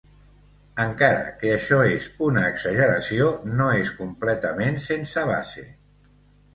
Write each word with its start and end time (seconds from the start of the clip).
Encara 0.85 1.27
que 1.41 1.51
això 1.57 1.77
és 1.99 2.09
una 2.29 2.47
exageració, 2.53 3.31
no 3.61 3.71
és 3.85 3.95
completament 4.03 4.85
sense 4.91 5.31
base. 5.35 5.69